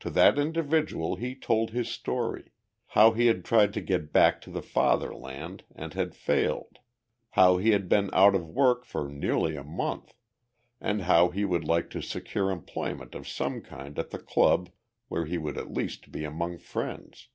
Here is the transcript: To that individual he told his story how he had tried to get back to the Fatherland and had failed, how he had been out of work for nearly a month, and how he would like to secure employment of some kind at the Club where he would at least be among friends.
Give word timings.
To 0.00 0.08
that 0.08 0.38
individual 0.38 1.16
he 1.16 1.34
told 1.34 1.72
his 1.72 1.90
story 1.90 2.52
how 2.96 3.10
he 3.10 3.26
had 3.26 3.44
tried 3.44 3.74
to 3.74 3.82
get 3.82 4.10
back 4.10 4.40
to 4.40 4.50
the 4.50 4.62
Fatherland 4.62 5.64
and 5.74 5.92
had 5.92 6.14
failed, 6.14 6.78
how 7.32 7.58
he 7.58 7.72
had 7.72 7.86
been 7.86 8.08
out 8.14 8.34
of 8.34 8.48
work 8.48 8.86
for 8.86 9.10
nearly 9.10 9.54
a 9.56 9.62
month, 9.62 10.14
and 10.80 11.02
how 11.02 11.28
he 11.28 11.44
would 11.44 11.64
like 11.64 11.90
to 11.90 12.00
secure 12.00 12.50
employment 12.50 13.14
of 13.14 13.28
some 13.28 13.60
kind 13.60 13.98
at 13.98 14.08
the 14.08 14.18
Club 14.18 14.70
where 15.08 15.26
he 15.26 15.36
would 15.36 15.58
at 15.58 15.70
least 15.74 16.10
be 16.10 16.24
among 16.24 16.56
friends. 16.56 17.28